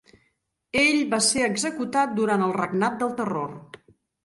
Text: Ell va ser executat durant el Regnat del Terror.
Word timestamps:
Ell 0.83 1.01
va 1.11 1.19
ser 1.25 1.43
executat 1.49 2.17
durant 2.21 2.47
el 2.47 2.57
Regnat 2.59 2.99
del 3.05 3.15
Terror. 3.23 3.49